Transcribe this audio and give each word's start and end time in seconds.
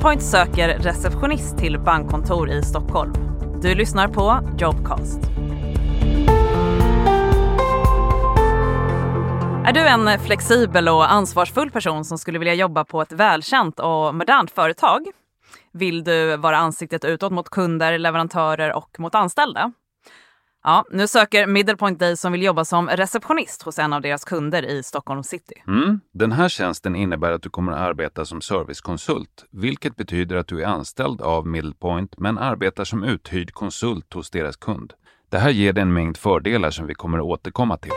Middlepoint 0.00 0.22
söker 0.22 0.68
receptionist 0.78 1.58
till 1.58 1.78
bankkontor 1.78 2.50
i 2.50 2.62
Stockholm. 2.62 3.12
Du 3.62 3.74
lyssnar 3.74 4.08
på 4.08 4.40
Jobcast. 4.58 5.18
Är 9.66 9.72
du 9.72 9.80
en 9.80 10.20
flexibel 10.20 10.88
och 10.88 11.12
ansvarsfull 11.12 11.70
person 11.70 12.04
som 12.04 12.18
skulle 12.18 12.38
vilja 12.38 12.54
jobba 12.54 12.84
på 12.84 13.02
ett 13.02 13.12
välkänt 13.12 13.80
och 13.80 14.14
modernt 14.14 14.50
företag? 14.50 15.06
Vill 15.72 16.04
du 16.04 16.36
vara 16.36 16.56
ansiktet 16.56 17.04
utåt 17.04 17.32
mot 17.32 17.50
kunder, 17.50 17.98
leverantörer 17.98 18.72
och 18.72 19.00
mot 19.00 19.14
anställda? 19.14 19.72
Ja, 20.62 20.84
nu 20.90 21.08
söker 21.08 21.46
Middlepoint 21.46 21.98
dig 21.98 22.16
som 22.16 22.32
vill 22.32 22.42
jobba 22.42 22.64
som 22.64 22.88
receptionist 22.88 23.62
hos 23.62 23.78
en 23.78 23.92
av 23.92 24.02
deras 24.02 24.24
kunder 24.24 24.62
i 24.62 24.82
Stockholm 24.82 25.22
city. 25.22 25.54
Mm. 25.66 26.00
Den 26.12 26.32
här 26.32 26.48
tjänsten 26.48 26.96
innebär 26.96 27.32
att 27.32 27.42
du 27.42 27.50
kommer 27.50 27.72
att 27.72 27.78
arbeta 27.78 28.24
som 28.24 28.40
servicekonsult, 28.40 29.44
vilket 29.50 29.96
betyder 29.96 30.36
att 30.36 30.48
du 30.48 30.62
är 30.62 30.66
anställd 30.66 31.20
av 31.20 31.46
Middlepoint 31.46 32.18
men 32.18 32.38
arbetar 32.38 32.84
som 32.84 33.04
uthyrd 33.04 33.52
konsult 33.52 34.14
hos 34.14 34.30
deras 34.30 34.56
kund. 34.56 34.92
Det 35.30 35.38
här 35.38 35.50
ger 35.50 35.72
dig 35.72 35.82
en 35.82 35.92
mängd 35.92 36.16
fördelar 36.16 36.70
som 36.70 36.86
vi 36.86 36.94
kommer 36.94 37.18
att 37.18 37.24
återkomma 37.24 37.76
till. 37.76 37.92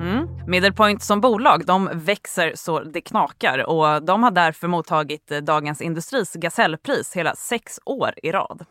Mm. 0.00 0.28
Middlepoint 0.46 1.02
som 1.02 1.20
bolag 1.20 1.66
de 1.66 1.90
växer 1.92 2.52
så 2.54 2.80
det 2.80 3.00
knakar 3.00 3.66
och 3.66 4.02
de 4.02 4.22
har 4.22 4.30
därför 4.30 4.68
mottagit 4.68 5.32
Dagens 5.42 5.80
Industris 5.80 6.32
Gasellpris 6.34 7.16
hela 7.16 7.34
sex 7.34 7.80
år 7.84 8.14
i 8.22 8.32
rad. 8.32 8.64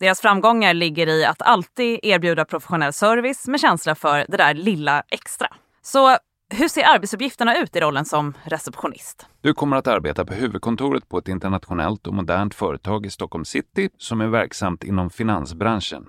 Deras 0.00 0.20
framgångar 0.20 0.74
ligger 0.74 1.06
i 1.06 1.24
att 1.24 1.42
alltid 1.42 2.00
erbjuda 2.02 2.44
professionell 2.44 2.92
service 2.92 3.48
med 3.48 3.60
känsla 3.60 3.94
för 3.94 4.26
det 4.28 4.36
där 4.36 4.54
lilla 4.54 5.02
extra. 5.08 5.48
Så 5.82 6.16
hur 6.54 6.68
ser 6.68 6.84
arbetsuppgifterna 6.94 7.58
ut 7.58 7.76
i 7.76 7.80
rollen 7.80 8.04
som 8.04 8.34
receptionist? 8.44 9.26
Du 9.40 9.54
kommer 9.54 9.76
att 9.76 9.86
arbeta 9.86 10.24
på 10.24 10.34
huvudkontoret 10.34 11.08
på 11.08 11.18
ett 11.18 11.28
internationellt 11.28 12.06
och 12.06 12.14
modernt 12.14 12.54
företag 12.54 13.06
i 13.06 13.10
Stockholm 13.10 13.44
city 13.44 13.90
som 13.98 14.20
är 14.20 14.26
verksamt 14.26 14.84
inom 14.84 15.10
finansbranschen. 15.10 16.06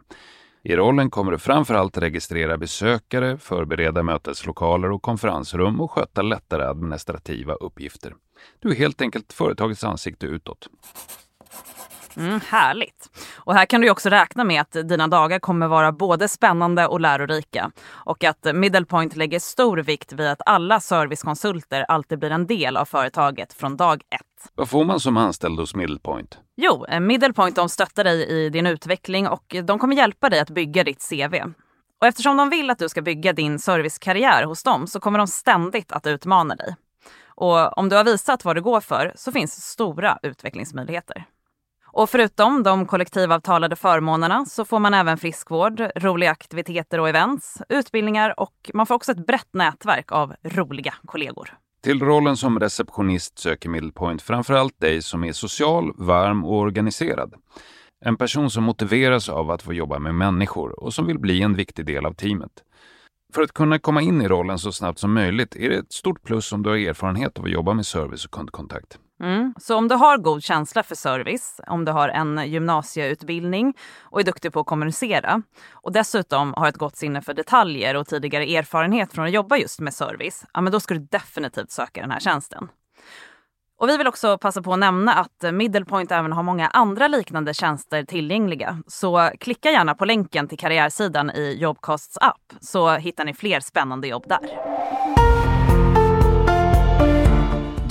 I 0.64 0.76
rollen 0.76 1.10
kommer 1.10 1.32
du 1.32 1.38
framförallt 1.38 1.98
registrera 1.98 2.58
besökare, 2.58 3.38
förbereda 3.38 4.04
möteslokaler 4.04 4.92
och 4.92 5.02
konferensrum 5.02 5.82
och 5.82 5.92
sköta 5.92 6.22
lättare 6.22 6.64
administrativa 6.64 7.54
uppgifter. 7.54 8.14
Du 8.60 8.72
är 8.72 8.76
helt 8.76 9.02
enkelt 9.02 9.34
företagets 9.34 9.84
ansikte 9.84 10.26
utåt. 10.26 10.68
Mm, 12.18 12.40
härligt! 12.48 13.01
Och 13.44 13.54
här 13.54 13.66
kan 13.66 13.82
du 13.82 13.90
också 13.90 14.10
räkna 14.10 14.44
med 14.44 14.62
att 14.62 14.72
dina 14.72 15.08
dagar 15.08 15.40
kommer 15.40 15.68
vara 15.68 15.92
både 15.92 16.28
spännande 16.28 16.88
och 16.88 17.00
lärorika. 17.00 17.72
Och 17.90 18.24
att 18.24 18.48
Middlepoint 18.54 19.16
lägger 19.16 19.40
stor 19.40 19.78
vikt 19.78 20.14
vid 20.14 20.28
att 20.28 20.42
alla 20.46 20.80
servicekonsulter 20.80 21.86
alltid 21.88 22.20
blir 22.20 22.32
en 22.32 22.48
del 22.48 22.78
av 22.78 22.86
företaget 22.86 23.54
från 23.54 23.78
dag 23.78 24.02
ett. 24.10 24.52
Vad 24.56 24.70
får 24.70 24.86
man 24.86 25.00
som 25.00 25.18
anställd 25.18 25.60
hos 25.60 25.76
Middlepoint? 25.76 26.40
Jo, 26.58 26.86
eh, 26.86 27.00
Middlepoint 27.00 27.56
de 27.56 27.70
stöttar 27.70 28.04
dig 28.04 28.28
i 28.28 28.50
din 28.50 28.68
utveckling 28.68 29.28
och 29.28 29.56
de 29.64 29.80
kommer 29.80 29.96
hjälpa 29.96 30.30
dig 30.30 30.40
att 30.40 30.50
bygga 30.50 30.84
ditt 30.84 31.10
CV. 31.10 31.36
Och 32.02 32.08
eftersom 32.08 32.38
de 32.38 32.50
vill 32.50 32.70
att 32.70 32.80
du 32.80 32.90
ska 32.90 33.02
bygga 33.02 33.34
din 33.34 33.60
servicekarriär 33.60 34.44
hos 34.44 34.64
dem 34.64 34.88
så 34.88 35.00
kommer 35.00 35.18
de 35.18 35.28
ständigt 35.28 35.92
att 35.92 36.08
utmana 36.08 36.56
dig. 36.56 36.76
Och 37.26 37.78
om 37.78 37.90
du 37.90 37.96
har 37.96 38.04
visat 38.04 38.46
vad 38.46 38.56
du 38.56 38.62
går 38.62 38.82
för 38.82 39.14
så 39.16 39.32
finns 39.32 39.66
stora 39.66 40.20
utvecklingsmöjligheter. 40.22 41.26
Och 41.94 42.10
förutom 42.10 42.64
de 42.64 42.86
kollektivavtalade 42.86 43.76
förmånerna 43.76 44.46
så 44.46 44.66
får 44.66 44.80
man 44.80 44.94
även 44.94 45.18
friskvård, 45.18 45.82
roliga 45.96 46.32
aktiviteter 46.32 47.00
och 47.00 47.10
events, 47.10 47.62
utbildningar 47.70 48.40
och 48.40 48.72
man 48.74 48.86
får 48.86 48.96
också 48.96 49.12
ett 49.12 49.26
brett 49.28 49.54
nätverk 49.54 50.12
av 50.12 50.34
roliga 50.44 50.94
kollegor. 51.06 51.54
Till 51.84 52.00
rollen 52.00 52.38
som 52.38 52.60
receptionist 52.60 53.40
söker 53.40 53.70
Middlepoint 53.70 54.22
framförallt 54.22 54.80
dig 54.80 55.02
som 55.02 55.24
är 55.24 55.34
social, 55.34 55.94
varm 55.98 56.46
och 56.46 56.58
organiserad. 56.58 57.34
En 58.06 58.18
person 58.18 58.50
som 58.50 58.64
motiveras 58.64 59.30
av 59.30 59.52
att 59.52 59.62
få 59.62 59.74
jobba 59.74 60.00
med 60.00 60.16
människor 60.16 60.84
och 60.84 60.94
som 60.94 61.08
vill 61.08 61.20
bli 61.20 61.42
en 61.42 61.56
viktig 61.56 61.86
del 61.86 62.06
av 62.06 62.14
teamet. 62.14 62.52
För 63.34 63.42
att 63.42 63.54
kunna 63.54 63.80
komma 63.80 64.02
in 64.02 64.22
i 64.22 64.28
rollen 64.28 64.60
så 64.60 64.72
snabbt 64.72 65.00
som 65.00 65.14
möjligt 65.14 65.56
är 65.56 65.70
det 65.70 65.76
ett 65.76 65.94
stort 65.94 66.24
plus 66.24 66.52
om 66.52 66.64
du 66.64 66.70
har 66.70 66.78
erfarenhet 66.78 67.40
av 67.40 67.46
att 67.46 67.52
jobba 67.52 67.74
med 67.74 67.86
service 67.86 68.26
och 68.26 68.32
kundkontakt. 68.32 69.00
Mm. 69.22 69.54
Så 69.58 69.76
om 69.76 69.88
du 69.88 69.96
har 69.96 70.18
god 70.18 70.44
känsla 70.44 70.84
för 70.84 70.96
service, 70.96 71.62
om 71.68 71.86
du 71.86 71.92
har 71.92 72.10
en 72.10 72.48
gymnasieutbildning 72.48 73.74
och 74.00 74.20
är 74.20 74.24
duktig 74.24 74.54
på 74.54 74.60
att 74.60 74.66
kommunicera 74.66 75.42
och 75.72 75.92
dessutom 75.92 76.54
har 76.58 76.68
ett 76.68 76.78
gott 76.78 76.96
sinne 76.96 77.22
för 77.22 77.34
detaljer 77.34 77.96
och 77.96 78.08
tidigare 78.08 78.44
erfarenhet 78.44 79.14
från 79.14 79.26
att 79.26 79.32
jobba 79.32 79.58
just 79.58 79.80
med 79.80 79.94
service, 79.94 80.46
ja, 80.54 80.62
men 80.62 80.72
då 80.72 80.80
ska 80.80 80.94
du 80.94 81.00
definitivt 81.00 81.72
söka 81.72 82.02
den 82.02 82.12
här 82.12 82.20
tjänsten. 82.20 82.70
Och 83.82 83.90
vi 83.90 83.98
vill 83.98 84.08
också 84.08 84.38
passa 84.38 84.62
på 84.62 84.74
att 84.74 84.80
nämna 84.80 85.14
att 85.14 85.54
Middlepoint 85.54 86.12
även 86.12 86.34
har 86.34 86.44
många 86.44 86.68
andra 86.68 87.08
liknande 87.08 87.54
tjänster 87.54 88.04
tillgängliga. 88.04 88.78
Så 88.88 89.32
klicka 89.40 89.72
gärna 89.72 89.96
på 89.96 90.06
länken 90.06 90.48
till 90.48 90.58
karriärsidan 90.58 91.32
i 91.32 91.58
Jobcasts 91.60 92.18
app 92.18 92.54
så 92.60 92.96
hittar 92.96 93.26
ni 93.26 93.34
fler 93.34 93.60
spännande 93.60 94.08
jobb 94.08 94.26
där. 94.28 94.81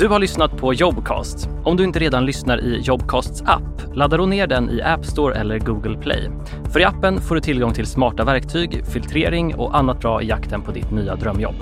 Du 0.00 0.08
har 0.08 0.18
lyssnat 0.18 0.56
på 0.56 0.74
Jobcast. 0.74 1.48
Om 1.64 1.76
du 1.76 1.84
inte 1.84 1.98
redan 1.98 2.26
lyssnar 2.26 2.60
i 2.60 2.80
Jobcasts 2.80 3.42
app, 3.46 3.94
ladda 3.94 4.16
då 4.16 4.26
ner 4.26 4.46
den 4.46 4.70
i 4.70 4.82
App 4.82 5.06
Store 5.06 5.34
eller 5.34 5.58
Google 5.58 5.98
Play. 5.98 6.30
För 6.72 6.80
i 6.80 6.84
appen 6.84 7.20
får 7.20 7.34
du 7.34 7.40
tillgång 7.40 7.72
till 7.72 7.86
smarta 7.86 8.24
verktyg, 8.24 8.86
filtrering 8.86 9.54
och 9.54 9.76
annat 9.76 10.00
bra 10.00 10.22
i 10.22 10.26
jakten 10.26 10.62
på 10.62 10.72
ditt 10.72 10.90
nya 10.90 11.16
drömjobb. 11.16 11.54